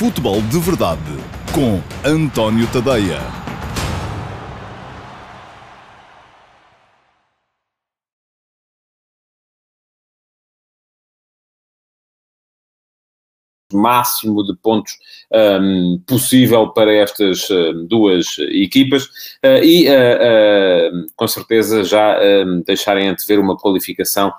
[0.00, 1.02] Futebol de Verdade
[1.52, 3.20] com António Tadeia.
[13.72, 14.94] máximo de pontos
[15.32, 22.18] um, possível para estas uh, duas equipas uh, e uh, com certeza já
[22.66, 24.32] deixarem antever uma qualificação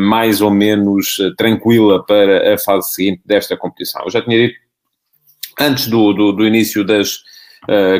[0.00, 4.02] mais ou menos tranquila para a fase seguinte desta competição.
[4.04, 4.65] Eu já tinha dito
[5.58, 7.22] antes do, do, do início das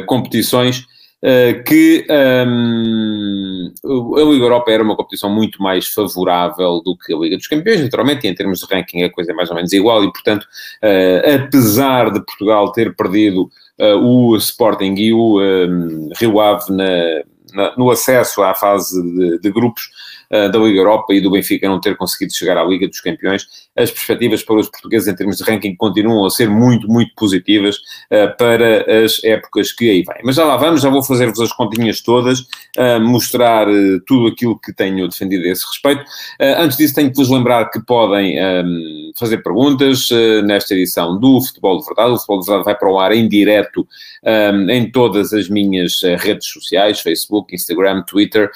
[0.07, 0.87] competições
[1.25, 2.07] Uh, que
[2.47, 3.73] um,
[4.17, 7.81] a Liga Europa era uma competição muito mais favorável do que a Liga dos Campeões,
[7.81, 10.45] naturalmente, e em termos de ranking a coisa é mais ou menos igual, e portanto,
[10.45, 17.23] uh, apesar de Portugal ter perdido uh, o Sporting e o um, Rio Ave na,
[17.55, 19.89] na, no acesso à fase de, de grupos,
[20.33, 23.47] uh, da Liga Europa e do Benfica não ter conseguido chegar à Liga dos Campeões,
[23.77, 27.77] as perspectivas para os portugueses em termos de ranking continuam a ser muito, muito positivas
[27.77, 30.21] uh, para as épocas que aí vêm.
[30.25, 33.67] Mas já lá vamos, já vou fazer-vos as continhas todas, uh, mostrar
[34.07, 36.05] tudo aquilo que tenho defendido a esse respeito.
[36.41, 40.09] antes disso, tenho que vos lembrar que podem um, fazer perguntas
[40.45, 42.11] nesta edição do Futebol de Verdade.
[42.13, 43.87] O Futebol de Verdade vai para o ar em direto
[44.25, 48.51] um, em todas as minhas redes sociais, Facebook, Instagram, Twitter,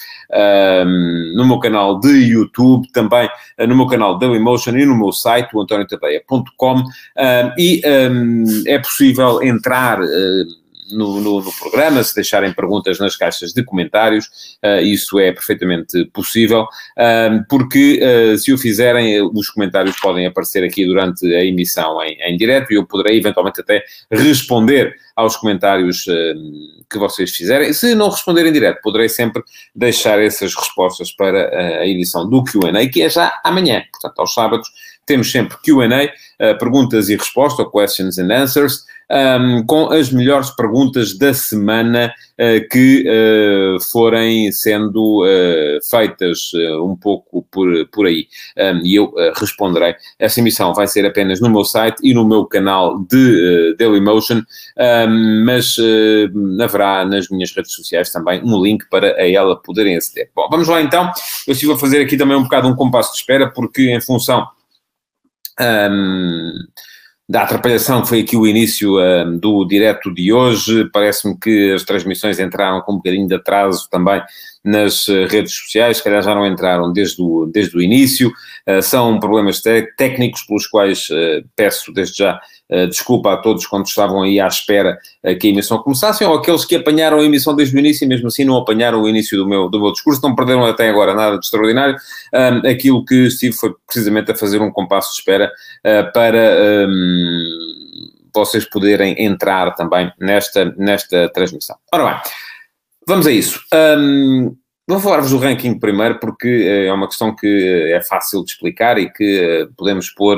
[0.86, 5.12] um, no meu canal de YouTube, também uh, no meu canal Dailymotion e no meu
[5.12, 6.82] site, o antoniotadeia.com,
[7.56, 7.82] e
[8.66, 10.59] é possível entrar uh,
[10.90, 14.26] no, no, no, programa, se deixarem perguntas nas caixas de comentários,
[14.64, 20.64] uh, isso é perfeitamente possível, uh, porque uh, se o fizerem, os comentários podem aparecer
[20.64, 26.06] aqui durante a emissão em, em direto e eu poderei eventualmente até responder aos comentários
[26.88, 27.74] que vocês fizerem.
[27.74, 29.42] Se não responderem direto, poderei sempre
[29.74, 34.70] deixar essas respostas para a edição do QA, que é já amanhã, portanto, aos sábados
[35.10, 36.12] temos sempre QA,
[36.58, 42.68] perguntas e respostas, ou questions and answers um, com as melhores perguntas da semana uh,
[42.68, 48.28] que uh, forem sendo uh, feitas um pouco por, por aí.
[48.56, 49.94] Um, e eu responderei.
[50.18, 54.42] Essa emissão vai ser apenas no meu site e no meu canal de Dailymotion,
[55.08, 55.76] um, mas
[56.62, 60.30] haverá nas minhas redes sociais também um link para a ela poderem aceder.
[60.34, 61.10] Bom, vamos lá então.
[61.46, 64.46] Eu estive a fazer aqui também um bocado um compasso de espera, porque em função.
[65.60, 66.52] Um,
[67.30, 70.90] da atrapalhação que foi aqui o início uh, do direto de hoje.
[70.92, 74.20] Parece-me que as transmissões entraram com um bocadinho de atraso também
[74.64, 78.32] nas uh, redes sociais, se calhar já não entraram desde o, desde o início.
[78.66, 79.62] Uh, são problemas
[79.96, 81.06] técnicos pelos quais
[81.54, 82.40] peço desde já eh,
[82.88, 86.64] desculpa a todos quando estavam aí à espera uh, que a emissão começasse, ou aqueles
[86.64, 89.46] que apanharam a emissão desde o início e mesmo assim não apanharam o início do
[89.46, 91.96] meu, do meu discurso, não perderam até agora nada de extraordinário.
[92.32, 95.50] Um, aquilo que estive foi precisamente a fazer um compasso de espera
[95.84, 97.44] uh, para um,
[98.34, 101.76] vocês poderem entrar também nesta, nesta transmissão.
[101.92, 102.20] Ora bem,
[103.06, 103.60] vamos a isso.
[103.98, 104.56] Um,
[104.90, 108.50] Vou falar-vos do ranking primeiro, porque eh, é uma questão que eh, é fácil de
[108.50, 110.36] explicar e que eh, podemos pôr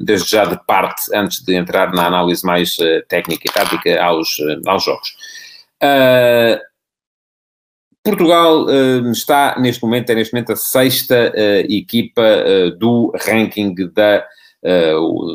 [0.00, 2.74] desde já de parte, antes de entrar na análise mais
[3.06, 4.34] técnica e tática aos,
[4.66, 5.14] aos jogos.
[8.02, 8.66] Portugal
[9.12, 11.30] está neste momento, é neste momento a sexta
[11.68, 12.22] equipa
[12.78, 14.24] do ranking da,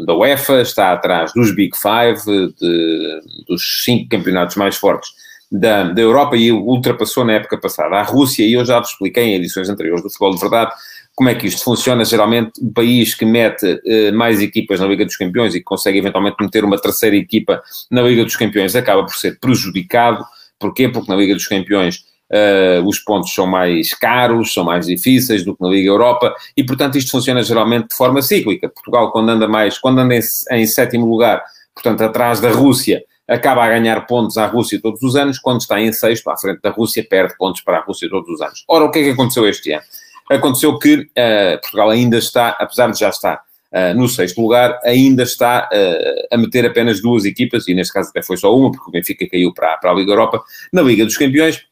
[0.08, 6.02] da UEFA, está atrás dos Big Five, de, dos cinco campeonatos mais fortes da, da
[6.02, 9.70] Europa e ultrapassou na época passada a Rússia, e eu já vos expliquei em edições
[9.70, 10.72] anteriores do Futebol de Verdade
[11.16, 12.04] como é que isto funciona.
[12.04, 15.98] Geralmente, o país que mete uh, mais equipas na Liga dos Campeões e que consegue
[15.98, 20.24] eventualmente meter uma terceira equipa na Liga dos Campeões acaba por ser prejudicado.
[20.60, 20.90] Porquê?
[20.90, 25.56] Porque na Liga dos Campeões uh, os pontos são mais caros, são mais difíceis do
[25.56, 28.68] que na Liga Europa e, portanto, isto funciona geralmente de forma cíclica.
[28.68, 31.42] Portugal, quando anda mais, quando anda em, em sétimo lugar,
[31.74, 35.80] portanto, atrás da Rússia acaba a ganhar pontos à Rússia todos os anos, quando está
[35.80, 38.64] em sexto, à frente da Rússia, perde pontos para a Rússia todos os anos.
[38.68, 39.84] Ora, o que é que aconteceu este ano?
[40.30, 43.36] Aconteceu que uh, Portugal ainda está, apesar de já estar
[43.72, 48.10] uh, no sexto lugar, ainda está uh, a meter apenas duas equipas, e neste caso
[48.10, 51.06] até foi só uma, porque o Benfica caiu para, para a Liga Europa, na Liga
[51.06, 51.64] dos Campeões,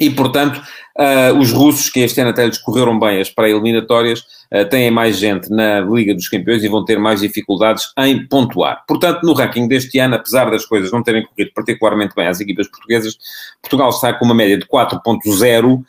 [0.00, 0.62] e, portanto,
[0.98, 4.20] uh, os russos, que este ano até lhes correram bem as pré-eliminatórias,
[4.52, 8.84] uh, têm mais gente na Liga dos Campeões e vão ter mais dificuldades em pontuar.
[8.86, 12.66] Portanto, no ranking deste ano, apesar das coisas não terem corrido particularmente bem às equipas
[12.68, 13.16] portuguesas,
[13.62, 15.84] Portugal está com uma média de 4.0, uh,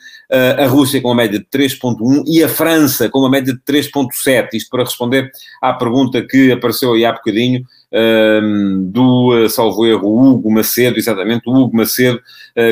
[0.58, 4.48] a Rússia com uma média de 3.1 e a França com uma média de 3.7.
[4.54, 5.30] Isto para responder
[5.60, 11.54] à pergunta que apareceu aí há bocadinho, um, do, salvo erro, Hugo Macedo, exatamente, o
[11.54, 12.20] Hugo Macedo,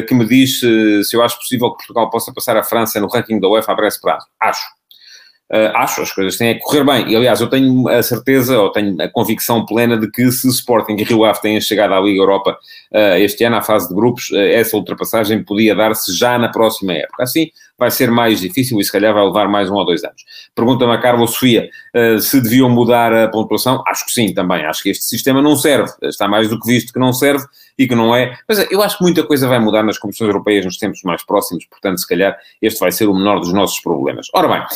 [0.07, 3.41] que me diz se eu acho possível que Portugal possa passar a França no ranking
[3.41, 4.27] da UEFA a breve prazo.
[4.41, 4.78] Acho.
[5.51, 7.11] Uh, acho as coisas têm a correr bem.
[7.11, 10.97] E, aliás, eu tenho a certeza, ou tenho a convicção plena de que se Sporting
[10.99, 12.59] e Rio Ave têm chegado à Liga Europa
[12.93, 16.93] uh, este ano, à fase de grupos, uh, essa ultrapassagem podia dar-se já na próxima
[16.93, 17.23] época.
[17.23, 20.25] Assim, vai ser mais difícil e se calhar vai levar mais um ou dois anos.
[20.55, 21.71] Pergunta-me a Carlos Sofia
[22.21, 23.85] se deviam mudar a pontuação.
[23.87, 24.67] Acho que sim, também.
[24.67, 25.89] Acho que este sistema não serve.
[26.03, 27.47] Está mais do que visto que não serve
[27.79, 28.37] e que não é.
[28.49, 31.65] Mas eu acho que muita coisa vai mudar nas competições europeias nos tempos mais próximos,
[31.67, 34.27] portanto, se calhar este vai ser o menor dos nossos problemas.
[34.35, 34.67] Ora bem,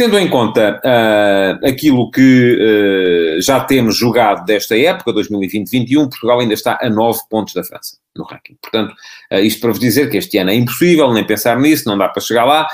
[0.00, 6.54] Tendo em conta uh, aquilo que uh, já temos jogado desta época, 2020-21, Portugal ainda
[6.54, 8.56] está a 9 pontos da França no ranking.
[8.62, 8.94] Portanto,
[9.30, 12.08] uh, isto para vos dizer que este ano é impossível nem pensar nisso, não dá
[12.08, 12.66] para chegar lá,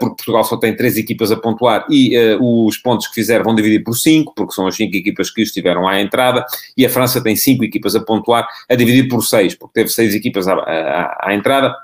[0.00, 3.84] porque Portugal só tem três equipas a pontuar e os pontos que fizer vão dividir
[3.84, 6.44] por 5, porque são as 5 equipas que estiveram à entrada,
[6.76, 10.16] e a França tem 5 equipas a pontuar, a dividir por 6, porque teve 6
[10.16, 11.76] equipas à, à, à entrada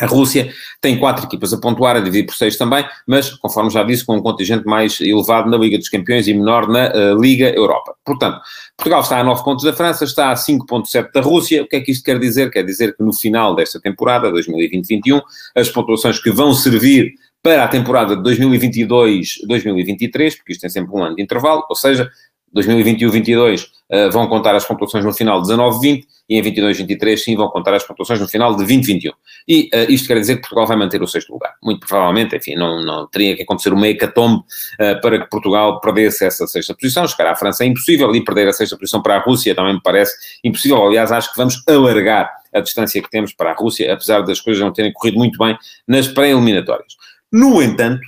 [0.00, 3.84] a Rússia tem quatro equipas a pontuar, a dividir por seis também, mas, conforme já
[3.84, 7.50] disse, com um contingente mais elevado na Liga dos Campeões e menor na uh, Liga
[7.50, 7.94] Europa.
[8.04, 8.40] Portanto,
[8.76, 11.62] Portugal está a 9 pontos da França, está a 5.7 da Rússia.
[11.62, 12.50] O que é que isto quer dizer?
[12.50, 15.22] Quer dizer que no final desta temporada, 2020-21,
[15.54, 17.12] as pontuações que vão servir
[17.42, 22.10] para a temporada de 2022-2023, porque isto tem sempre um ano de intervalo, ou seja,
[22.54, 27.48] 2021-22 uh, vão contar as pontuações no final de 19-20 e em 22-23 sim vão
[27.48, 29.12] contar as pontuações no final de 20-21.
[29.46, 31.54] E uh, isto quer dizer que Portugal vai manter o sexto lugar.
[31.62, 34.42] Muito provavelmente, enfim, não, não teria que acontecer uma hecatombe
[34.80, 37.06] uh, para que Portugal perdesse essa sexta posição.
[37.06, 39.82] Chegar à França é impossível e perder a sexta posição para a Rússia também me
[39.82, 40.84] parece impossível.
[40.86, 44.62] Aliás, acho que vamos alargar a distância que temos para a Rússia, apesar das coisas
[44.62, 46.94] não terem corrido muito bem nas pré-eliminatórias.
[47.32, 48.00] No entanto,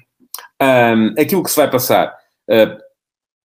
[0.63, 2.15] um, aquilo que se vai passar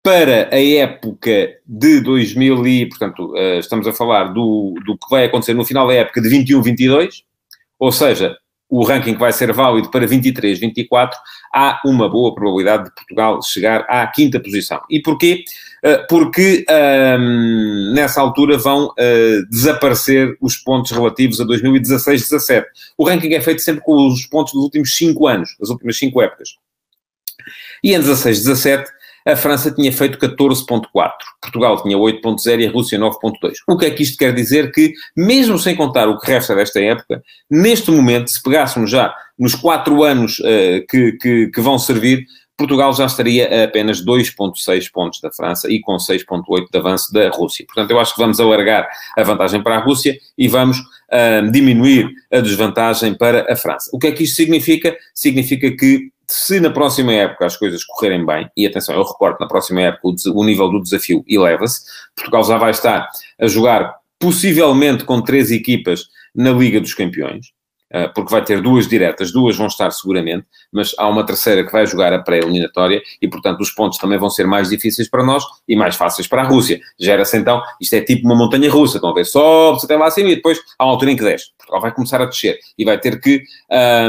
[0.03, 5.25] para a época de 2000 e, portanto, uh, estamos a falar do, do que vai
[5.25, 7.23] acontecer no final da época de 21-22,
[7.79, 8.35] ou seja,
[8.69, 11.11] o ranking que vai ser válido para 23-24,
[11.53, 14.81] há uma boa probabilidade de Portugal chegar à quinta posição.
[14.89, 15.45] E porquê?
[15.85, 16.65] Uh, porque
[17.17, 22.65] um, nessa altura vão uh, desaparecer os pontos relativos a 2016-17.
[22.97, 26.21] O ranking é feito sempre com os pontos dos últimos 5 anos, das últimas 5
[26.21, 26.49] épocas.
[27.81, 28.85] E em 16-17
[29.25, 30.87] a França tinha feito 14.4,
[31.41, 33.53] Portugal tinha 8.0 e a Rússia 9.2.
[33.67, 34.71] O que é que isto quer dizer?
[34.71, 39.55] Que, mesmo sem contar o que resta desta época, neste momento, se pegássemos já nos
[39.55, 42.25] quatro anos uh, que, que, que vão servir,
[42.57, 47.29] Portugal já estaria a apenas 2,6 pontos da França e com 6,8 de avanço da
[47.29, 47.65] Rússia.
[47.65, 48.87] Portanto, eu acho que vamos alargar
[49.17, 53.89] a vantagem para a Rússia e vamos uh, diminuir a desvantagem para a França.
[53.91, 54.95] O que é que isto significa?
[55.13, 59.47] Significa que se na próxima época as coisas correrem bem, e atenção, eu recordo, na
[59.47, 61.81] próxima época o, o nível do desafio eleva-se,
[62.15, 63.07] Portugal já vai estar
[63.39, 67.52] a jogar possivelmente com três equipas na Liga dos Campeões,
[68.13, 71.85] porque vai ter duas diretas, duas vão estar seguramente, mas há uma terceira que vai
[71.85, 75.75] jogar a pré-eliminatória e, portanto, os pontos também vão ser mais difíceis para nós e
[75.75, 76.79] mais fáceis para a Rússia.
[76.99, 80.29] Gera-se então, isto é tipo uma montanha russa, estão a ver, sobe-se até lá acima
[80.29, 81.51] e depois há uma altura em que desce.
[81.57, 83.43] Portugal vai começar a descer e vai ter que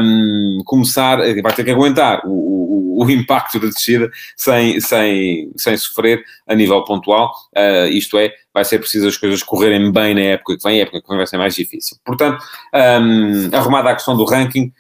[0.03, 5.77] um, começar, vai ter que aguentar o, o, o, impacto da descida sem, sem, sem
[5.77, 10.21] sofrer a nível pontual, uh, isto é, vai ser preciso as coisas correrem bem na
[10.21, 11.97] época que vem, a época que vem vai ser mais difícil.
[12.05, 12.43] Portanto,
[12.73, 14.73] um, arrumada a questão do ranking,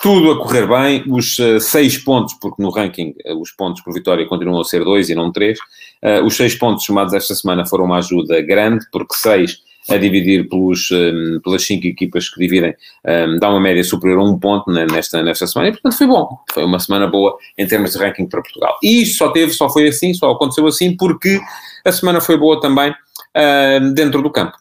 [0.00, 3.92] tudo a correr bem, os uh, seis pontos, porque no ranking uh, os pontos por
[3.92, 7.66] vitória continuam a ser dois e não três, uh, os seis pontos somados esta semana
[7.66, 9.58] foram uma ajuda grande, porque seis
[9.88, 12.74] a dividir pelos, um, pelas cinco equipas que dividem,
[13.06, 16.38] um, dá uma média superior a um ponto nesta, nesta semana, e portanto foi bom,
[16.52, 18.76] foi uma semana boa em termos de ranking para Portugal.
[18.82, 21.40] E isto só teve, só foi assim, só aconteceu assim, porque
[21.84, 24.56] a semana foi boa também uh, dentro do campo.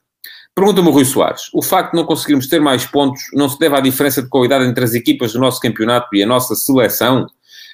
[0.56, 1.44] Pergunta-me o Rui Soares.
[1.54, 4.66] O facto de não conseguirmos ter mais pontos não se deve à diferença de qualidade
[4.66, 7.28] entre as equipas do nosso campeonato e a nossa seleção?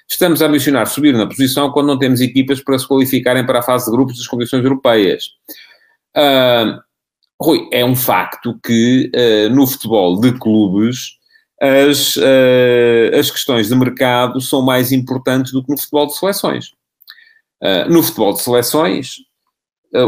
[0.08, 3.64] Estamos a ambicionar subir na posição quando não temos equipas para se qualificarem para a
[3.64, 5.24] fase de grupos das competições europeias.
[6.16, 6.80] Uh,
[7.42, 11.18] Rui, é um facto que uh, no futebol de clubes
[11.62, 16.72] as, uh, as questões de mercado são mais importantes do que no futebol de seleções.
[17.62, 19.16] Uh, no futebol de seleções,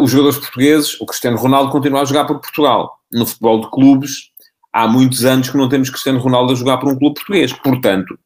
[0.02, 2.98] os jogadores portugueses, o Cristiano Ronaldo continua a jogar por Portugal.
[3.10, 4.32] No futebol de clubes,
[4.74, 7.54] há muitos anos que não temos Cristiano Ronaldo a jogar por um clube português.
[7.54, 8.20] Portanto,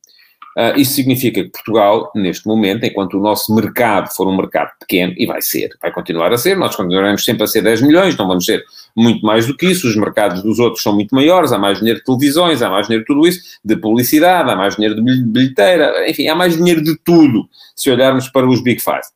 [0.57, 5.13] Uh, isso significa que Portugal, neste momento, enquanto o nosso mercado for um mercado pequeno,
[5.17, 8.27] e vai ser, vai continuar a ser, nós continuaremos sempre a ser 10 milhões, não
[8.27, 8.63] vamos ser
[8.95, 11.99] muito mais do que isso, os mercados dos outros são muito maiores, há mais dinheiro
[11.99, 16.09] de televisões, há mais dinheiro de tudo isso, de publicidade, há mais dinheiro de bilheteira,
[16.09, 19.07] enfim, há mais dinheiro de tudo, se olharmos para os Big Five.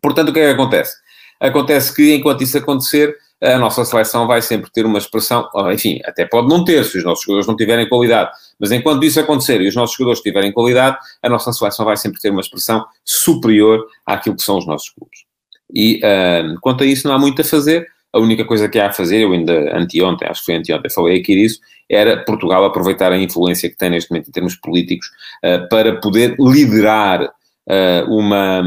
[0.00, 0.94] Portanto, o que é que acontece?
[1.38, 6.24] Acontece que, enquanto isso acontecer, a nossa seleção vai sempre ter uma expressão, enfim, até
[6.24, 9.68] pode não ter, se os nossos jogadores não tiverem qualidade, mas enquanto isso acontecer e
[9.68, 14.36] os nossos jogadores tiverem qualidade, a nossa seleção vai sempre ter uma expressão superior àquilo
[14.36, 15.24] que são os nossos clubes.
[15.74, 18.88] E uh, quanto a isso não há muito a fazer, a única coisa que há
[18.88, 21.58] a fazer, eu ainda anteontem, acho que foi anteontem, falei aqui disso,
[21.90, 25.06] era Portugal aproveitar a influência que tem neste momento em termos políticos
[25.44, 27.28] uh, para poder liderar
[27.68, 28.62] uh, uma,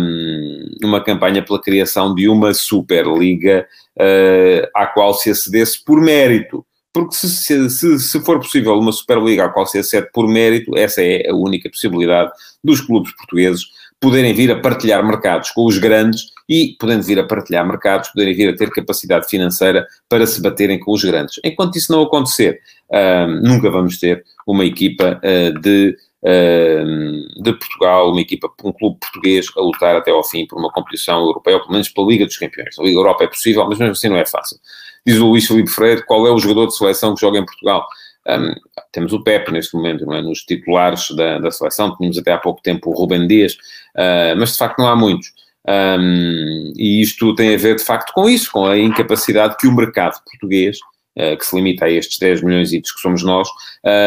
[0.84, 6.66] uma campanha pela criação de uma Superliga uh, à qual se acedesse por mérito.
[6.94, 11.02] Porque se, se, se for possível uma Superliga à qual se acede por mérito, essa
[11.02, 12.32] é a única possibilidade
[12.64, 13.66] dos clubes portugueses
[14.00, 18.36] poderem vir a partilhar mercados com os grandes e, podendo vir a partilhar mercados, poderem
[18.36, 21.40] vir a ter capacidade financeira para se baterem com os grandes.
[21.44, 22.60] Enquanto isso não acontecer,
[22.90, 29.48] uh, nunca vamos ter uma equipa uh, de, de Portugal, uma equipa, um clube português
[29.56, 32.38] a lutar até ao fim por uma competição europeia, ou pelo menos pela Liga dos
[32.38, 32.80] Campeões.
[32.80, 34.58] A Liga Europa é possível, mas mesmo assim não é fácil.
[35.06, 37.86] Diz o Luís Filipe Freire, qual é o jogador de seleção que joga em Portugal?
[38.28, 38.56] Um,
[38.92, 40.22] temos o Pepe neste momento, não é?
[40.22, 44.54] nos titulares da, da seleção, tínhamos até há pouco tempo o Rubem Dias, uh, mas
[44.54, 45.32] de facto não há muitos.
[45.68, 49.76] Um, e isto tem a ver, de facto, com isso, com a incapacidade que o
[49.76, 50.80] mercado português,
[51.16, 53.48] que se limita a estes 10 milhões e que somos nós,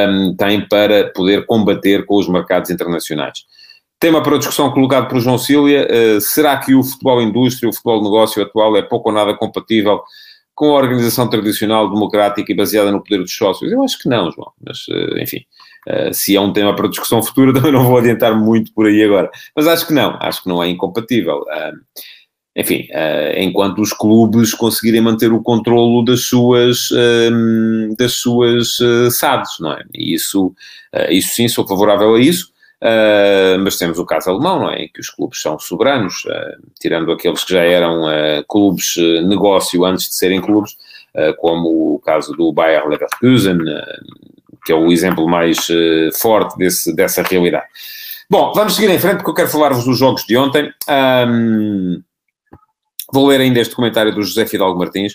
[0.09, 3.45] um, tem para poder combater com os mercados internacionais.
[3.99, 8.03] Tema para discussão colocado por João Cília, uh, será que o futebol indústria, o futebol
[8.03, 10.03] negócio atual é pouco ou nada compatível
[10.55, 13.73] com a organização tradicional, democrática e baseada no poder dos sócios?
[13.73, 15.45] Eu acho que não, João, mas, uh, enfim...
[16.12, 19.31] Se é um tema para discussão futura, também não vou adiantar muito por aí agora.
[19.57, 21.47] Mas acho que não, acho que não é incompatível.
[22.59, 26.91] Uh, enfim, uh, enquanto os clubes conseguirem manter o controlo das suas,
[27.97, 28.79] das suas
[29.12, 29.85] SADs, não é?
[29.95, 30.53] E isso,
[31.09, 32.53] isso sim, sou favorável a isso.
[33.62, 34.85] mas temos o caso alemão, não é?
[34.85, 36.25] Em que os clubes são soberanos,
[36.81, 38.05] tirando aqueles que já eram
[38.49, 38.97] clubes
[39.27, 40.77] negócio antes de serem clubes,
[41.38, 43.59] como o caso do Bayer Leverkusen,
[44.69, 47.65] que é o exemplo mais uh, forte desse, dessa realidade.
[48.29, 50.71] Bom, vamos seguir em frente porque eu quero falar-vos dos jogos de ontem.
[50.87, 52.03] Um,
[53.12, 55.15] vou ler ainda este comentário do José Fidalgo Martins.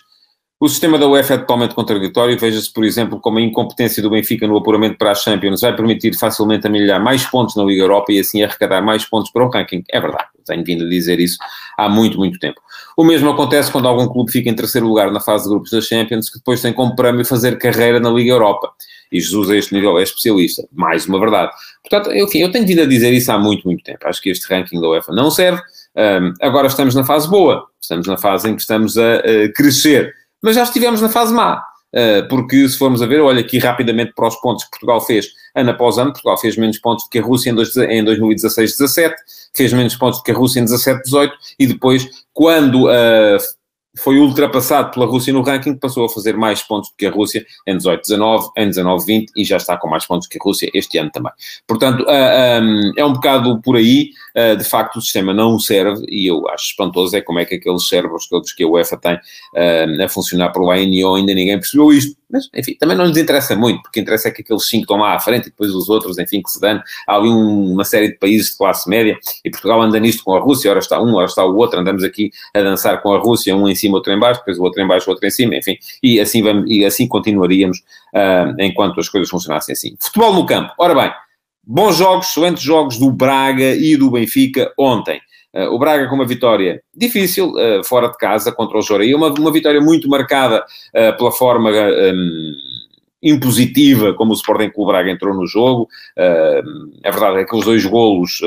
[0.60, 2.40] O sistema da UEFA é totalmente contraditório.
[2.40, 6.18] Veja-se, por exemplo, como a incompetência do Benfica no apuramento para a Champions vai permitir
[6.18, 9.84] facilmente amilhar mais pontos na Liga Europa e assim arrecadar mais pontos para o ranking.
[9.92, 11.38] É verdade, tenho vindo a dizer isso
[11.78, 12.62] há muito, muito tempo.
[12.96, 15.82] O mesmo acontece quando algum clube fica em terceiro lugar na fase de grupos da
[15.82, 18.72] Champions, que depois tem como prémio fazer carreira na Liga Europa.
[19.12, 20.66] E Jesus a este nível é especialista.
[20.72, 21.52] Mais uma verdade.
[21.88, 24.00] Portanto, enfim, eu tenho vindo a dizer isso há muito, muito tempo.
[24.06, 25.62] Acho que este ranking da UEFA não serve.
[25.96, 27.68] Um, agora estamos na fase boa.
[27.82, 30.14] Estamos na fase em que estamos a, a crescer.
[30.42, 31.64] Mas já estivemos na fase má.
[31.94, 35.28] Uh, porque se formos a ver, olha aqui rapidamente para os pontos que Portugal fez
[35.56, 39.14] ano após ano, Portugal fez menos pontos do que a Rússia em, em 2016-17,
[39.56, 43.38] fez menos pontos do que a Rússia em 17-18, e depois, quando uh,
[43.98, 47.46] foi ultrapassado pela Rússia no ranking, passou a fazer mais pontos do que a Rússia
[47.68, 51.12] em 18-19, em 19-20 e já está com mais pontos que a Rússia este ano
[51.12, 51.32] também.
[51.68, 56.06] Portanto, ah, um, é um bocado por aí, uh, de facto o sistema não serve
[56.10, 59.20] e eu acho espantoso é como é que aqueles cérebros todos que a UEFA tem
[60.04, 62.16] a funcionar por lá em ainda ninguém percebeu isto.
[62.34, 65.14] Mas, enfim, também não lhes interessa muito, porque interessa é que aqueles cinco estão lá
[65.14, 66.82] à frente e depois os outros, enfim, que se dão.
[67.08, 70.36] Há ali um, uma série de países de classe média e Portugal anda nisto com
[70.36, 73.20] a Rússia, ora está um, ora está o outro, andamos aqui a dançar com a
[73.20, 75.56] Rússia, um em cima, outro em baixo, depois o outro em baixo, outro em cima,
[75.56, 77.80] enfim, e assim, vamos, e assim continuaríamos
[78.14, 79.96] uh, enquanto as coisas funcionassem assim.
[80.00, 81.12] Futebol no campo, ora bem,
[81.64, 85.20] bons jogos, excelentes jogos do Braga e do Benfica ontem.
[85.54, 89.28] Uh, o Braga com uma vitória difícil, uh, fora de casa, contra o Joraí, uma,
[89.30, 90.66] uma vitória muito marcada
[91.18, 92.56] pela forma um,
[93.24, 95.88] impositiva como o Sporting Clube Braga entrou no jogo.
[96.16, 98.42] é verdade é que os dois golos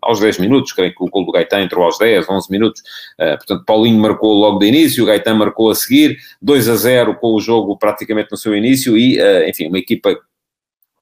[0.00, 2.82] aos 10 minutos, creio que o gol do Gaetan entrou aos 10, 11 minutos,
[3.18, 7.34] portanto Paulinho marcou logo de início, o Gaetan marcou a seguir, 2 a 0 com
[7.34, 9.18] o jogo praticamente no seu início e,
[9.48, 10.18] enfim, uma equipa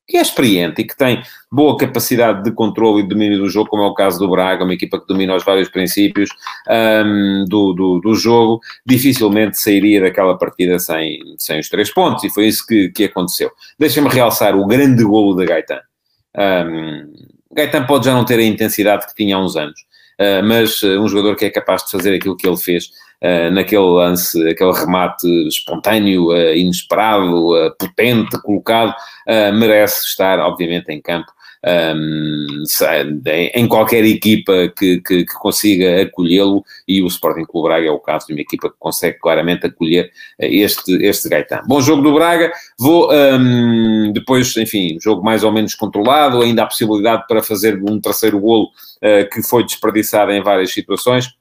[0.06, 3.82] que é experiente e que tem boa capacidade de controle e domínio do jogo, como
[3.82, 6.28] é o caso do Braga, uma equipa que domina os vários princípios
[6.68, 12.30] um, do, do, do, jogo, dificilmente sairia daquela partida sem, sem os três pontos, e
[12.30, 13.50] foi isso que, que aconteceu.
[13.78, 15.80] Deixa-me realçar o grande golo da Gaetan.
[16.36, 17.12] Um,
[17.52, 19.80] Gaetan pode já não ter a intensidade que tinha há uns anos,
[20.20, 22.90] uh, mas uh, um jogador que é capaz de fazer aquilo que ele fez
[23.52, 28.94] naquele lance, aquele remate espontâneo, uh, inesperado, uh, potente, colocado,
[29.54, 31.32] merece estar, obviamente, em campo.
[31.66, 32.62] Um,
[33.54, 37.98] em qualquer equipa que, que, que consiga acolhê-lo, e o Sporting Clube Braga é o
[37.98, 41.62] caso de uma equipa que consegue claramente acolher este, este Gaetan.
[41.66, 46.66] Bom jogo do Braga, vou um, depois, enfim, jogo mais ou menos controlado, ainda há
[46.66, 48.68] possibilidade para fazer um terceiro golo
[49.32, 51.34] que foi desperdiçado em várias situações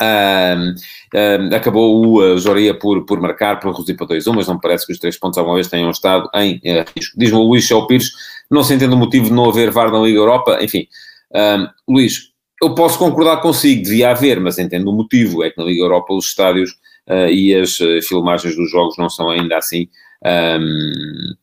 [0.00, 0.74] Um,
[1.14, 4.86] um, acabou o Joria por, por marcar, por reduzir para 2-1, mas não me parece
[4.86, 7.18] que os três pontos alguma vez tenham estado em uh, risco.
[7.18, 8.10] Diz-me o Luís Chel Pires,
[8.50, 10.86] não se entende o motivo de não haver VAR na Liga Europa, enfim.
[11.34, 12.30] Um, Luís,
[12.62, 16.12] eu posso concordar consigo, devia haver, mas entendo o motivo, é que na Liga Europa
[16.12, 16.72] os estádios
[17.08, 19.88] uh, e as uh, filmagens dos jogos não são ainda assim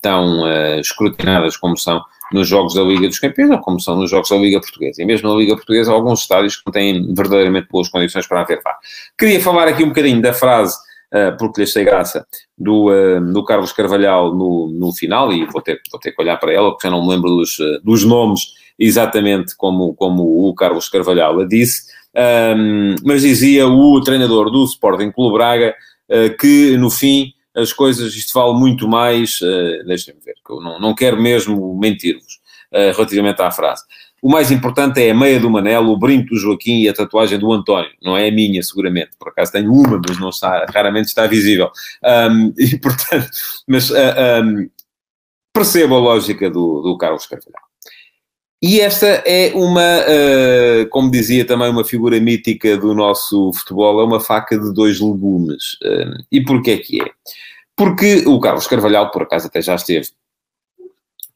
[0.02, 4.30] tão escrutinadas como são nos jogos da Liga dos Campeões ou como são nos jogos
[4.30, 5.02] da Liga Portuguesa.
[5.02, 8.78] E mesmo na Liga Portuguesa, alguns estádios que têm verdadeiramente boas condições para haver VAR.
[9.18, 10.76] Queria falar aqui um bocadinho da frase,
[11.14, 12.26] uh, porque lhe achei graça,
[12.58, 16.38] do, uh, do Carlos Carvalhal no, no final, e vou ter, vou ter que olhar
[16.38, 20.56] para ela, porque já não me lembro dos, uh, dos nomes exatamente como, como o
[20.56, 21.84] Carlos Carvalhal a disse,
[22.58, 25.76] um, mas dizia o treinador do Sporting Clube Braga
[26.40, 30.80] que, no fim, as coisas, isto vale muito mais, uh, deixem-me ver, que eu não,
[30.80, 32.40] não quero mesmo mentir-vos
[32.72, 33.84] uh, relativamente à frase.
[34.24, 37.38] O mais importante é a meia do Manelo, o brinco do Joaquim e a tatuagem
[37.38, 37.92] do António.
[38.02, 39.12] Não é a minha, seguramente.
[39.20, 41.70] Por acaso tenho uma, mas não está, raramente está visível.
[42.32, 43.30] Um, e, portanto,
[43.68, 43.96] mas uh,
[44.42, 44.70] um,
[45.54, 47.63] percebo a lógica do, do Carlos Carvalhal.
[48.66, 54.06] E esta é uma, uh, como dizia também uma figura mítica do nosso futebol, é
[54.06, 55.74] uma faca de dois legumes.
[55.84, 57.06] Uh, e porquê é que é?
[57.76, 60.08] Porque o Carlos Carvalhal, por acaso, até já esteve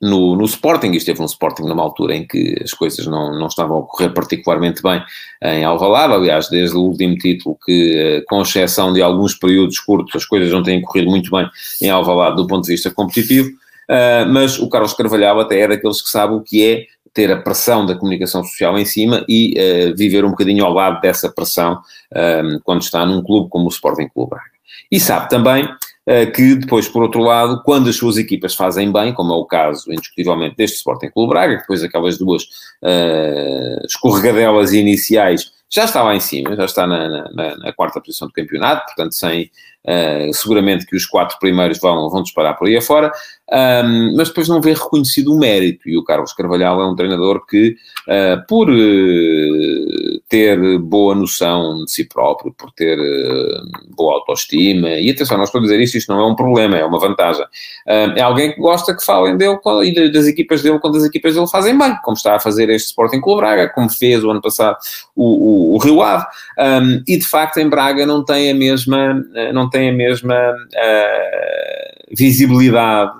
[0.01, 3.47] no, no Sporting, e esteve no Sporting numa altura em que as coisas não, não
[3.47, 5.03] estavam a correr particularmente bem
[5.41, 10.25] em Alvalade, aliás, desde o último título, que, com exceção de alguns períodos curtos, as
[10.25, 11.45] coisas não têm corrido muito bem
[11.81, 13.49] em Alvalade do ponto de vista competitivo,
[13.89, 17.41] uh, mas o Carlos Carvalhal até é daqueles que sabe o que é ter a
[17.41, 21.81] pressão da comunicação social em cima e uh, viver um bocadinho ao lado dessa pressão
[22.13, 24.51] um, ehm, quando está num clube como o Sporting Clube Braga.
[24.91, 29.13] E sabe também uh, que depois, por outro lado, quando as suas equipas fazem bem,
[29.13, 35.51] como é o caso, indiscutivelmente, deste Sporting Clube Braga, depois aquelas duas uh, escorregadelas iniciais
[35.69, 39.13] já está lá em cima, já está na, na, na quarta posição do campeonato, portanto,
[39.13, 39.51] sem,
[39.87, 43.11] uh, seguramente que os quatro primeiros vão, vão disparar por aí afora,
[43.49, 47.45] um, mas depois não vê reconhecido o mérito, e o Carlos Carvalhal é um treinador
[47.45, 47.77] que,
[48.07, 52.97] uh, por uh, ter boa noção de si próprio, por ter
[53.95, 56.83] boa autoestima, e atenção, não estou a dizer isto, isto não é um problema, é
[56.83, 57.45] uma vantagem,
[57.85, 61.47] é alguém que gosta que falem dele e das equipas dele quando as equipas dele
[61.47, 64.77] fazem bem, como está a fazer este Sporting Clube Braga, como fez o ano passado
[65.15, 66.25] o, o, o Rio Ave,
[66.59, 72.15] um, e de facto em Braga não tem a mesma, não tem a mesma uh,
[72.15, 73.11] visibilidade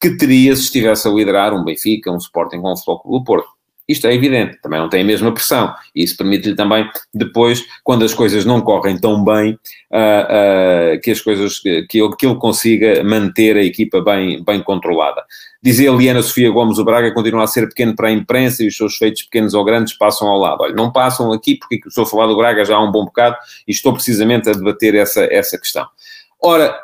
[0.00, 3.24] que teria se estivesse a liderar um Benfica, um Sporting ou um Futebol Clube do
[3.24, 3.61] Porto.
[3.88, 5.74] Isto é evidente, também não tem a mesma pressão.
[5.94, 9.52] E isso permite-lhe também, depois, quando as coisas não correm tão bem,
[9.90, 14.62] uh, uh, que as coisas, que ele, que ele consiga manter a equipa bem, bem
[14.62, 15.24] controlada.
[15.62, 18.76] Dizia Eliana Sofia Gomes, o Braga continua a ser pequeno para a imprensa e os
[18.76, 20.62] seus feitos pequenos ou grandes passam ao lado.
[20.62, 23.36] Olha, não passam aqui porque estou a falar do Braga já há um bom bocado
[23.66, 25.86] e estou precisamente a debater essa, essa questão.
[26.42, 26.76] Ora,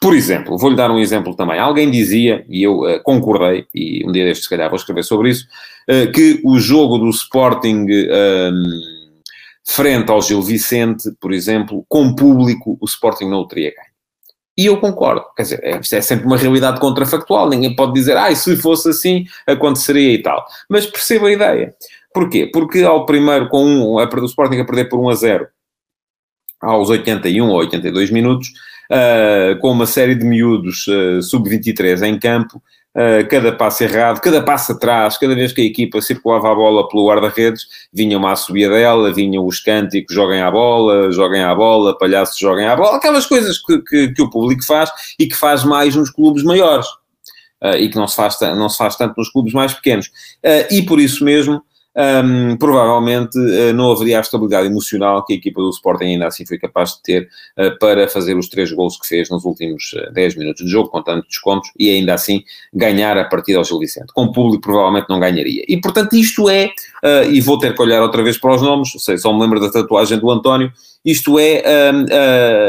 [0.00, 1.58] por exemplo, vou-lhe dar um exemplo também.
[1.58, 5.28] Alguém dizia, e eu uh, concordei, e um dia destes, se calhar, vou escrever sobre
[5.28, 5.46] isso,
[5.88, 8.80] uh, que o jogo do Sporting um,
[9.66, 13.90] frente ao Gil Vicente, por exemplo, com público, o Sporting não o teria ganho.
[14.56, 15.24] E eu concordo.
[15.36, 17.48] Quer dizer, é, isto é sempre uma realidade contrafactual.
[17.48, 20.44] Ninguém pode dizer, ah, se fosse assim, aconteceria e tal.
[20.68, 21.74] Mas percebo a ideia.
[22.12, 22.46] Porquê?
[22.46, 25.48] Porque ao primeiro, com um, a, o Sporting a perder por 1 a 0,
[26.60, 28.48] aos 81 ou 82 minutos,
[28.90, 32.60] uh, com uma série de miúdos uh, sub-23 em campo,
[32.94, 36.88] uh, cada passo errado, cada passo atrás, cada vez que a equipa circulava a bola
[36.88, 41.96] pelo guarda-redes, vinha uma subida dela, vinham os cânticos, joguem a bola, joguem a bola,
[41.96, 45.64] palhaços joguem a bola, aquelas coisas que, que, que, o público faz e que faz
[45.64, 46.86] mais nos clubes maiores.
[47.78, 50.10] e que não se, faz, não se faz tanto nos clubes mais pequenos.
[50.70, 51.62] e por isso mesmo,
[51.96, 56.46] um, provavelmente uh, não haveria a estabilidade emocional que a equipa do Sporting ainda assim
[56.46, 60.12] foi capaz de ter uh, para fazer os três gols que fez nos últimos uh,
[60.12, 63.80] 10 minutos de jogo, com tantos descontos, e ainda assim ganhar a partida ao Gil
[63.80, 64.12] Vicente.
[64.12, 65.64] Com o público provavelmente não ganharia.
[65.66, 66.70] E portanto isto é,
[67.28, 69.70] e vou ter que olhar outra vez para os nomes, sei, só me lembro da
[69.70, 70.72] tatuagem do António,
[71.04, 72.06] isto é um,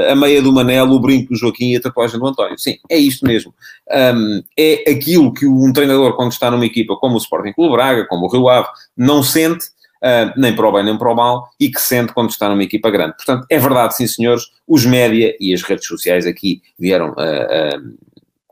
[0.09, 2.57] a, a meia do Manelo, o brinco do Joaquim e a tatuagem do António.
[2.57, 3.53] Sim, é isto mesmo.
[3.91, 8.05] Um, é aquilo que um treinador, quando está numa equipa como o Sporting Clube Braga,
[8.07, 11.49] como o Rio Ave, não sente, uh, nem para o bem nem para o mal,
[11.59, 13.15] e que sente quando está numa equipa grande.
[13.15, 17.77] Portanto, é verdade, sim senhores, os média e as redes sociais aqui vieram a.
[17.77, 18.11] Uh,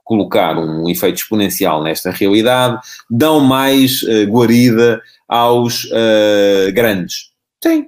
[0.09, 7.29] colocar um efeito exponencial nesta realidade, dão mais uh, guarida aos uh, grandes.
[7.63, 7.85] Sim,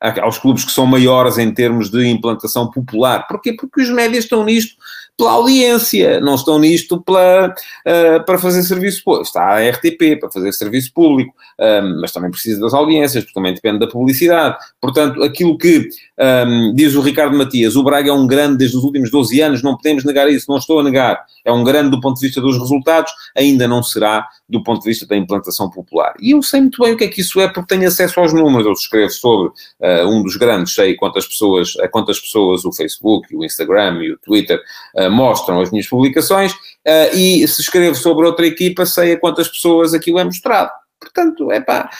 [0.00, 3.26] aos clubes que são maiores em termos de implantação popular.
[3.26, 3.52] Porquê?
[3.52, 4.76] Porque os médias estão nisto
[5.16, 9.26] pela audiência, não estão nisto pela, uh, para fazer serviço público.
[9.26, 13.54] Está a RTP para fazer serviço público, uh, mas também precisa das audiências, porque também
[13.54, 14.56] depende da publicidade.
[14.80, 18.84] Portanto, aquilo que Um, diz o Ricardo Matias, o Braga é um grande desde os
[18.84, 21.24] últimos 12 anos, não podemos negar isso, não estou a negar.
[21.44, 24.88] É um grande do ponto de vista dos resultados, ainda não será do ponto de
[24.88, 26.14] vista da implantação popular.
[26.20, 28.32] E eu sei muito bem o que é que isso é, porque tenho acesso aos
[28.32, 28.66] números.
[28.66, 33.34] Eu escrevo sobre uh, um dos grandes, sei quantas pessoas, a quantas pessoas o Facebook,
[33.34, 34.60] o Instagram e o Twitter
[34.96, 39.48] uh, mostram as minhas publicações, uh, e se escrevo sobre outra equipa, sei a quantas
[39.48, 40.70] pessoas aquilo é mostrado.
[41.04, 41.90] Portanto, é pá,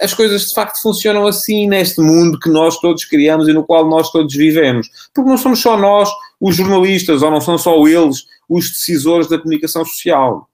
[0.00, 3.88] as coisas de facto funcionam assim neste mundo que nós todos criamos e no qual
[3.88, 4.88] nós todos vivemos.
[5.14, 9.38] Porque não somos só nós, os jornalistas, ou não são só eles, os decisores da
[9.38, 10.48] comunicação social.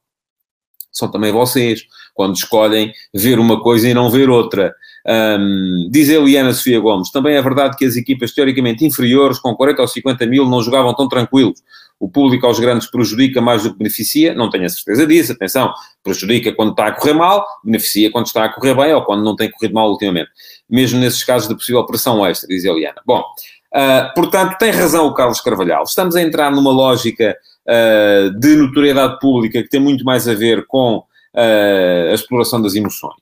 [0.90, 4.74] São também vocês, quando escolhem ver uma coisa e não ver outra.
[5.06, 9.54] Um, diz a Eliana Sofia Gomes, também é verdade que as equipas teoricamente inferiores, com
[9.54, 11.60] 40 ou 50 mil, não jogavam tão tranquilos.
[11.98, 15.72] O público aos grandes prejudica mais do que beneficia, não tenho a certeza disso, atenção,
[16.02, 19.36] prejudica quando está a correr mal, beneficia quando está a correr bem ou quando não
[19.36, 20.28] tem corrido mal ultimamente.
[20.68, 23.00] Mesmo nesses casos de possível pressão extra, diz Eliana.
[23.06, 25.84] Bom, uh, portanto, tem razão o Carlos Carvalhal.
[25.84, 27.36] Estamos a entrar numa lógica
[27.68, 32.74] uh, de notoriedade pública que tem muito mais a ver com uh, a exploração das
[32.74, 33.21] emoções.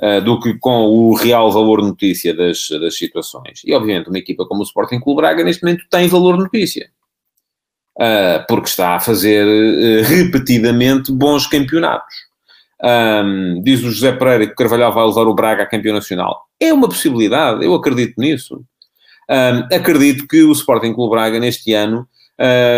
[0.00, 3.62] Uh, do que com o real valor notícia das, das situações.
[3.64, 6.90] E, obviamente, uma equipa como o Sporting Clube Braga, neste momento, tem valor notícia.
[7.96, 12.12] Uh, porque está a fazer uh, repetidamente bons campeonatos.
[12.82, 16.42] Um, diz o José Pereira que o Carvalhal vai levar o Braga a campeão nacional.
[16.60, 18.62] É uma possibilidade, eu acredito nisso.
[19.30, 22.06] Um, acredito que o Sporting Clube Braga, neste ano,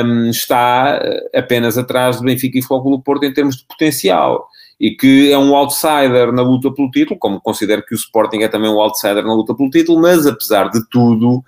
[0.05, 1.01] um, está
[1.35, 4.47] apenas atrás do Benfica e Futebol Porto em termos de potencial
[4.79, 8.49] e que é um outsider na luta pelo título, como considero que o Sporting é
[8.49, 11.43] também um outsider na luta pelo título, mas apesar de tudo,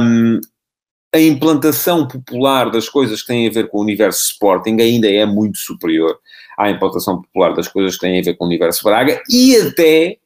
[0.00, 0.40] um,
[1.14, 5.24] a implantação popular das coisas que têm a ver com o universo Sporting ainda é
[5.26, 6.18] muito superior
[6.58, 10.18] à implantação popular das coisas que têm a ver com o universo Braga e até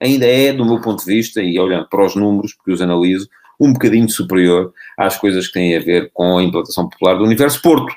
[0.00, 3.28] ainda é, do meu ponto de vista, e olhando para os números, porque os analiso,
[3.58, 7.60] um bocadinho superior às coisas que têm a ver com a implantação popular do universo
[7.62, 7.92] Porto.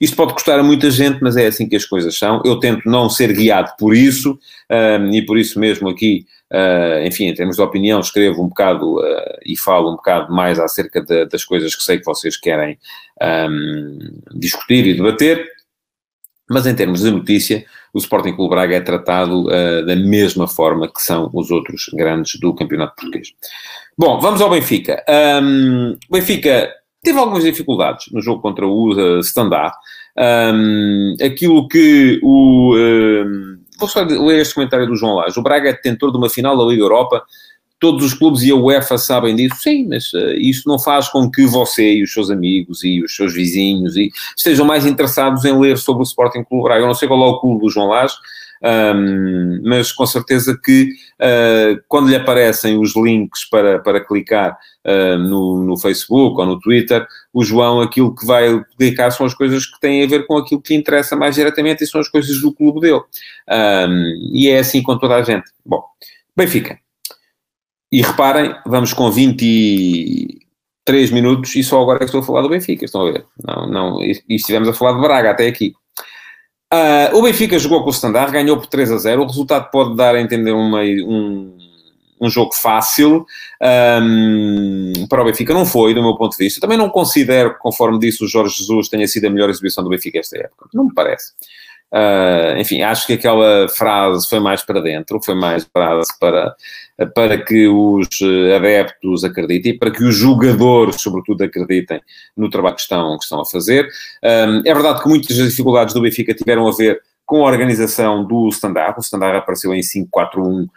[0.00, 2.40] Isto pode custar a muita gente, mas é assim que as coisas são.
[2.44, 4.38] Eu tento não ser guiado por isso,
[4.70, 8.98] um, e por isso mesmo aqui, uh, enfim, em termos de opinião, escrevo um bocado
[8.98, 12.78] uh, e falo um bocado mais acerca de, das coisas que sei que vocês querem
[13.20, 13.98] um,
[14.34, 15.44] discutir e debater.
[16.48, 20.90] Mas em termos de notícia, o Sporting Clube Braga é tratado uh, da mesma forma
[20.90, 23.32] que são os outros grandes do campeonato português.
[23.98, 25.04] Bom, vamos ao Benfica.
[25.42, 29.74] Um, Benfica teve algumas dificuldades no jogo contra o uh, Standard.
[30.16, 32.74] Um, aquilo que o.
[32.76, 35.38] Um, vou só ler este comentário do João Lage.
[35.38, 37.22] O Braga é detentor de uma final da Liga Europa.
[37.80, 39.54] Todos os clubes e a UEFA sabem disso.
[39.62, 43.14] Sim, mas uh, isso não faz com que você e os seus amigos e os
[43.14, 46.82] seus vizinhos e estejam mais interessados em ler sobre o Sporting Clube Braga.
[46.82, 48.16] Eu não sei qual é o clube do João Lage,
[48.62, 50.90] um, mas com certeza que
[51.20, 56.58] uh, quando lhe aparecem os links para, para clicar uh, no, no Facebook ou no
[56.58, 60.36] Twitter, o João aquilo que vai clicar são as coisas que têm a ver com
[60.36, 63.00] aquilo que lhe interessa mais diretamente e são as coisas do clube dele.
[63.48, 65.50] Um, e é assim com toda a gente.
[65.64, 65.84] Bom,
[66.36, 66.78] Benfica.
[67.90, 72.50] E reparem, vamos com 23 minutos e só agora é que estou a falar do
[72.50, 73.24] Benfica, estão a ver?
[73.42, 75.72] Não, não, e estivemos a falar de Braga até aqui.
[76.72, 79.22] Uh, o Benfica jogou com o Standard, ganhou por 3 a 0.
[79.22, 81.56] O resultado pode dar a entender uma, um,
[82.20, 83.24] um jogo fácil
[84.02, 85.54] um, para o Benfica.
[85.54, 86.60] Não foi, do meu ponto de vista.
[86.60, 89.90] Também não considero que, conforme disse o Jorge Jesus, tenha sido a melhor exibição do
[89.90, 90.68] Benfica esta época.
[90.74, 91.32] Não me parece.
[91.92, 96.54] Uh, enfim, acho que aquela frase foi mais para dentro, foi mais frase para,
[97.14, 98.08] para que os
[98.54, 102.00] adeptos acreditem para que os jogadores, sobretudo, acreditem
[102.36, 103.88] no trabalho que estão, que estão a fazer.
[104.22, 108.48] É verdade que muitas das dificuldades do Benfica tiveram a ver com a organização do
[108.48, 108.94] Standard.
[108.96, 110.68] O Standard apareceu em 5-4-1, uh,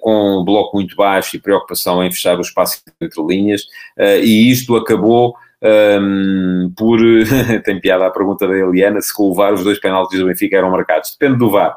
[0.00, 3.62] com um bloco muito baixo e preocupação em fechar o espaço entre linhas,
[3.98, 6.98] uh, e isto acabou um, por.
[7.64, 10.56] tem piada a pergunta da Eliana se com o VAR os dois penaltis do Benfica
[10.56, 11.16] eram marcados.
[11.18, 11.76] Depende do VAR.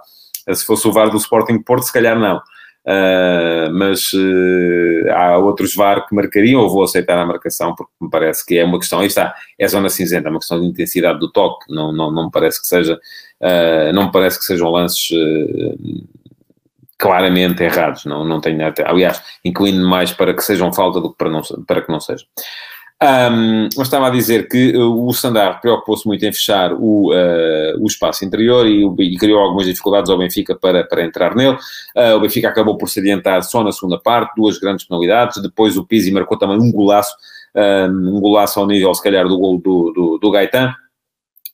[0.54, 2.42] Se fosse o VAR do Sporting Porto, se calhar não.
[2.84, 8.10] Uh, mas uh, há outros VAR que marcariam, ou vou aceitar a marcação, porque me
[8.10, 11.20] parece que é uma questão, aí está, é zona cinzenta, é uma questão de intensidade
[11.20, 15.10] do toque, não, não, não me parece que seja, uh, não parece que sejam lances
[16.98, 21.30] claramente errados, não, não tenho, aliás, incluindo mais para que sejam falta do que para,
[21.30, 22.26] não, para que não seja.
[23.04, 27.84] Um, mas estava a dizer que uh, o Sandar preocupou-se muito em fechar o, uh,
[27.84, 31.58] o espaço interior e, e, criou algumas dificuldades ao Benfica para, para entrar nele.
[31.96, 35.42] Uh, o Benfica acabou por se adiantar só na segunda parte, duas grandes penalidades.
[35.42, 37.16] Depois o Pizzi marcou também um golaço,
[37.56, 40.72] um, um golaço ao nível, se calhar, do gol do, do, do Gaetan.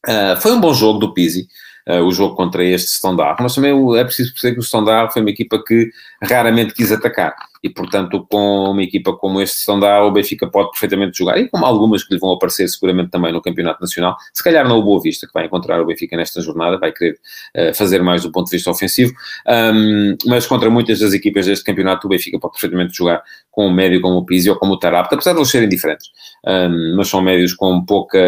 [0.06, 1.48] Uh, foi um bom jogo do Pizzi.
[1.88, 5.22] Uh, o jogo contra este Standard, mas também é preciso perceber que o Standard foi
[5.22, 5.90] uma equipa que
[6.22, 11.17] raramente quis atacar e, portanto, com uma equipa como este Sondá, o Benfica pode perfeitamente
[11.17, 14.67] jogar, e como algumas que lhe vão aparecer seguramente também no Campeonato Nacional, se calhar
[14.67, 17.17] não o Boa Vista, que vai encontrar o Benfica nesta jornada, vai querer
[17.56, 19.13] uh, fazer mais do ponto de vista ofensivo,
[19.74, 23.74] um, mas contra muitas das equipas deste campeonato, o Benfica pode perfeitamente jogar com um
[23.74, 26.10] médio como o Pizzi ou como o Tarapta, apesar de eles serem diferentes,
[26.46, 28.20] um, mas são médios com pouca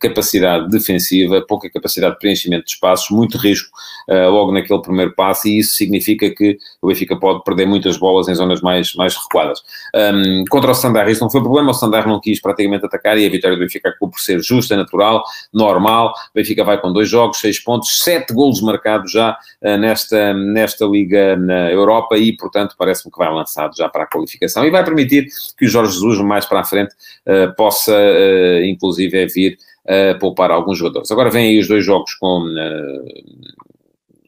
[0.00, 3.70] capacidade defensiva, pouca capacidade de preenchimento de espaços, muito risco
[4.10, 8.28] uh, logo naquele primeiro passo, e isso significa que o Benfica pode perder muitas bolas
[8.28, 9.62] em zonas mais, mais recuadas.
[9.94, 13.26] Um, contra o Standard isso não foi problema, o Standard não quis praticamente atacar e
[13.26, 16.08] a vitória do Benfica acabou por ser justa, natural, normal.
[16.08, 19.32] O Benfica vai com dois jogos, seis pontos, sete golos marcados já
[19.62, 24.06] uh, nesta, nesta Liga na Europa e, portanto, parece-me que vai lançado já para a
[24.06, 26.94] qualificação e vai permitir que o Jorge Jesus mais para a frente
[27.26, 29.58] uh, possa, uh, inclusive, vir
[29.88, 31.10] a poupar alguns jogadores.
[31.10, 32.44] Agora vêm aí os dois jogos com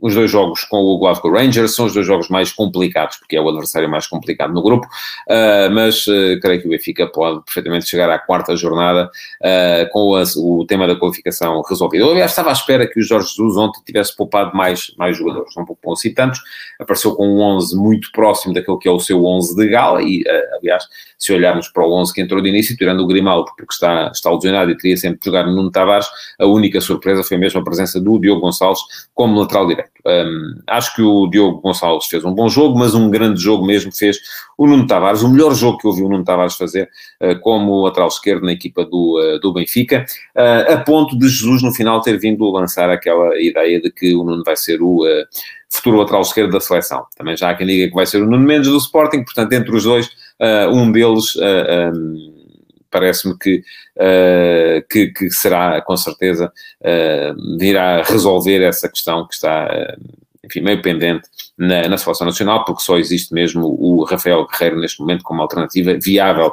[0.00, 3.40] os dois jogos com o Glasgow Rangers são os dois jogos mais complicados, porque é
[3.40, 7.86] o adversário mais complicado no grupo, uh, mas uh, creio que o Benfica pode perfeitamente
[7.86, 9.10] chegar à quarta jornada
[9.40, 12.04] uh, com a, o tema da qualificação resolvido.
[12.04, 15.54] Eu, aliás, estava à espera que o Jorge Jesus ontem tivesse poupado mais, mais jogadores,
[15.56, 16.40] não poupou assim tantos,
[16.78, 20.24] apareceu com um 11 muito próximo daquele que é o seu 11 de gala, e,
[20.58, 20.84] aliás,
[21.18, 24.30] se olharmos para o 11 que entrou de início, tirando o Grimaldo, porque está, está
[24.30, 26.08] lesionado e teria sempre de jogar no Nuno Tavares,
[26.38, 28.80] a única surpresa foi mesmo a presença do Diogo Gonçalves
[29.14, 29.89] como lateral direito.
[30.06, 33.92] Um, acho que o Diogo Gonçalves fez um bom jogo, mas um grande jogo mesmo
[33.92, 34.18] fez
[34.56, 36.88] o Nuno Tavares, o melhor jogo que eu vi o Nuno Tavares fazer
[37.22, 40.04] uh, como lateral esquerdo na equipa do, uh, do Benfica,
[40.36, 44.24] uh, a ponto de Jesus no final ter vindo lançar aquela ideia de que o
[44.24, 45.04] Nuno vai ser o
[45.68, 47.06] futuro lateral esquerdo da seleção.
[47.16, 49.74] Também já há quem diga que vai ser o Nuno Mendes do Sporting, portanto, entre
[49.74, 50.10] os dois,
[50.72, 52.39] um deles um,
[52.90, 53.62] parece-me que,
[53.96, 56.52] uh, que, que, será, com certeza,
[57.58, 59.68] virá resolver essa questão que está,
[60.44, 65.00] enfim, meio pendente na, na seleção nacional, porque só existe mesmo o Rafael Guerreiro neste
[65.00, 66.52] momento como alternativa viável,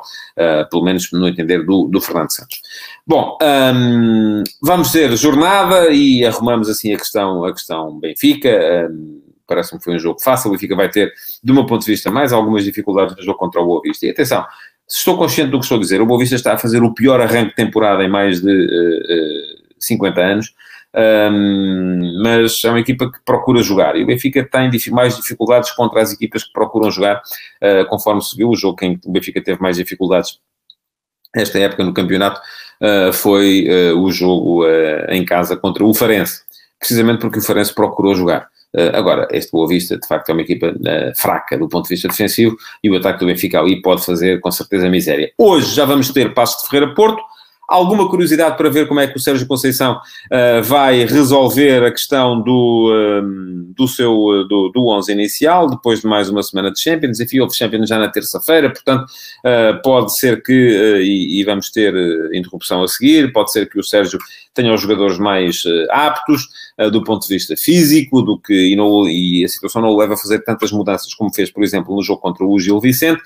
[0.70, 2.62] pelo menos no entender do, do Fernando Santos.
[3.06, 8.90] Bom, um, vamos ter jornada e arrumamos assim a questão, a questão Benfica.
[8.92, 10.50] Um, parece-me que foi um jogo fácil.
[10.50, 13.62] O Benfica vai ter, de um ponto de vista, mais algumas dificuldades no jogo contra
[13.62, 14.06] o Boa Vista.
[14.06, 14.46] E atenção,
[14.88, 16.94] se estou consciente do que estou a dizer, o Boa Vista está a fazer o
[16.94, 20.54] pior arranque de temporada em mais de uh, uh, 50 anos.
[20.96, 26.02] Um, mas é uma equipa que procura jogar e o Benfica tem mais dificuldades contra
[26.02, 27.22] as equipas que procuram jogar,
[27.62, 30.40] uh, conforme se viu, o jogo em que o Benfica teve mais dificuldades
[31.36, 32.42] esta época no campeonato
[32.82, 34.64] uh, foi uh, o jogo
[35.10, 36.42] em casa contra o Farense,
[36.80, 38.48] precisamente porque o Farense procurou jogar.
[38.76, 41.96] Uh, agora, este Boa Vista, de facto, é uma equipa uh, fraca do ponto de
[41.96, 45.32] vista defensivo e o ataque do Benfica ali pode fazer, com certeza, miséria.
[45.38, 47.22] Hoje já vamos ter Passo de Ferreira Porto,
[47.68, 52.42] alguma curiosidade para ver como é que o Sérgio Conceição uh, vai resolver a questão
[52.42, 52.92] do,
[53.24, 57.40] um, do seu do, do 11 inicial, depois de mais uma semana de Champions, enfim,
[57.40, 61.94] houve Champions já na terça-feira, portanto, uh, pode ser que, uh, e, e, vamos ter
[62.34, 64.18] interrupção a seguir, pode ser que o Sérgio
[64.58, 66.48] tenha os jogadores mais aptos,
[66.92, 70.14] do ponto de vista físico, do que, e, não, e, a situação não o leva
[70.14, 73.22] a fazer tantas mudanças como fez, por exemplo, no jogo contra o Gil Vicente,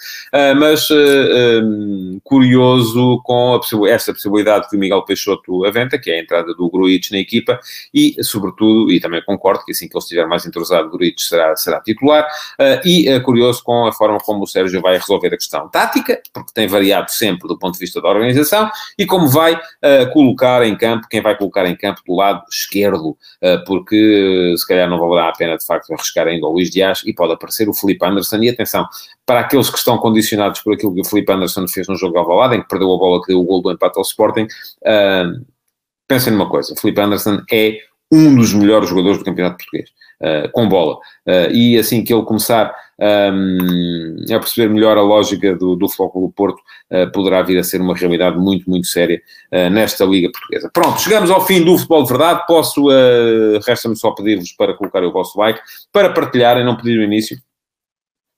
[0.57, 6.53] mas um, curioso com esta possibilidade que o Miguel Peixoto aventa, que é a entrada
[6.53, 7.59] do Gruitch na equipa,
[7.93, 11.81] e, sobretudo, e também concordo que assim que ele estiver mais entrosado, Gruitch será, será
[11.81, 12.27] titular,
[12.85, 16.67] e curioso com a forma como o Sérgio vai resolver a questão tática, porque tem
[16.67, 19.59] variado sempre do ponto de vista da organização, e como vai
[20.13, 23.17] colocar em campo, quem vai colocar em campo do lado esquerdo,
[23.65, 27.13] porque se calhar não valerá a pena, de facto, arriscar ainda o Luís Dias, e
[27.13, 28.87] pode aparecer o Felipe Anderson, e atenção,
[29.25, 32.23] para aqueles que estão condicionados por aquilo que o Felipe Anderson fez no jogo ao
[32.23, 35.45] Alvalade, em que perdeu a bola que deu o gol do empate ao Sporting, uh,
[36.07, 37.77] pensem numa coisa, o Felipe Anderson é
[38.11, 39.89] um dos melhores jogadores do campeonato português,
[40.21, 40.95] uh, com bola.
[41.25, 46.31] Uh, e assim que ele começar um, a perceber melhor a lógica do, do Flóculo
[46.31, 46.59] Porto,
[46.91, 49.21] uh, poderá vir a ser uma realidade muito, muito séria
[49.71, 50.69] nesta Liga Portuguesa.
[50.73, 52.45] Pronto, chegamos ao fim do Futebol de Verdade.
[52.47, 52.87] Posso,
[53.65, 55.59] resta-me só pedir-vos para colocar o vosso like,
[55.91, 57.37] para partilharem, não pedir no início,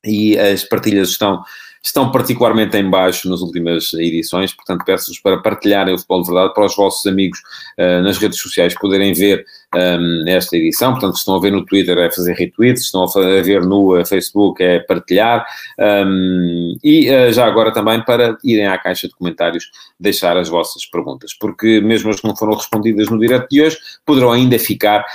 [0.04, 1.44] e as partilhas estão
[1.84, 6.54] estão particularmente em baixo nas últimas edições, portanto peço-vos para partilharem o Futebol de Verdade
[6.54, 7.40] para os vossos amigos
[7.78, 11.98] uh, nas redes sociais poderem ver um, esta edição, portanto estão a ver no Twitter
[11.98, 15.46] é fazer retweets, estão a ver no uh, Facebook é partilhar.
[15.80, 20.86] Um, e uh, já agora também para irem à caixa de comentários deixar as vossas
[20.86, 25.06] perguntas, porque mesmo as que não foram respondidas no direto de hoje, poderão ainda ficar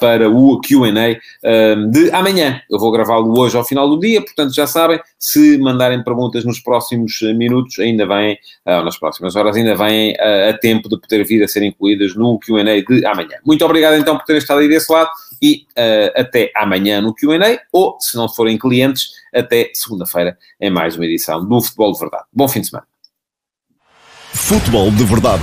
[0.00, 1.18] para o Q&A
[1.90, 2.60] de amanhã.
[2.70, 6.60] Eu vou gravá-lo hoje ao final do dia, portanto já sabem, se mandarem perguntas nos
[6.60, 11.24] próximos minutos ainda vêm, uh, nas próximas horas, ainda vêm uh, a tempo de poder
[11.24, 13.38] vir a ser incluídas no QA de amanhã.
[13.44, 15.10] Muito obrigado então por terem estado aí desse lado
[15.42, 15.66] e
[16.16, 21.44] até amanhã no QA, ou se não forem clientes, até segunda-feira em mais uma edição
[21.44, 22.24] do Futebol de Verdade.
[22.32, 22.86] Bom fim de semana.
[24.32, 25.42] Futebol de Verdade,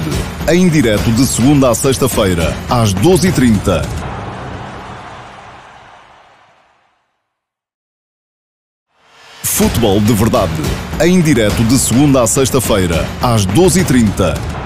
[0.51, 3.83] em direto de segunda a sexta-feira, às 12h30.
[9.43, 10.51] Futebol de Verdade,
[11.03, 14.64] em direto de segunda a sexta-feira, às 12h30